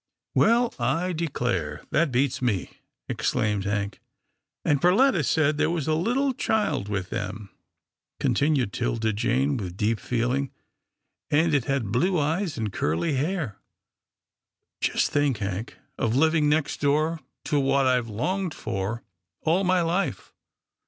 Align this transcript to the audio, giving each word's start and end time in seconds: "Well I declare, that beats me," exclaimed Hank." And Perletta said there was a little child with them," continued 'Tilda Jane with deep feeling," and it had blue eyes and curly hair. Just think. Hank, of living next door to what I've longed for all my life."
"Well 0.33 0.73
I 0.79 1.13
declare, 1.13 1.83
that 1.91 2.11
beats 2.11 2.41
me," 2.41 2.71
exclaimed 3.07 3.65
Hank." 3.65 4.01
And 4.65 4.81
Perletta 4.81 5.23
said 5.23 5.59
there 5.59 5.69
was 5.69 5.87
a 5.87 5.93
little 5.93 6.33
child 6.33 6.89
with 6.89 7.11
them," 7.11 7.51
continued 8.19 8.73
'Tilda 8.73 9.13
Jane 9.13 9.57
with 9.57 9.77
deep 9.77 9.99
feeling," 9.99 10.49
and 11.29 11.53
it 11.53 11.65
had 11.65 11.91
blue 11.91 12.17
eyes 12.17 12.57
and 12.57 12.73
curly 12.73 13.13
hair. 13.13 13.59
Just 14.81 15.11
think. 15.11 15.37
Hank, 15.37 15.77
of 15.99 16.15
living 16.15 16.49
next 16.49 16.81
door 16.81 17.19
to 17.45 17.59
what 17.59 17.85
I've 17.85 18.09
longed 18.09 18.55
for 18.55 19.03
all 19.41 19.63
my 19.63 19.81
life." 19.83 20.33